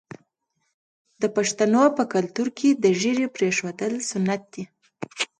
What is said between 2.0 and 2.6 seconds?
کلتور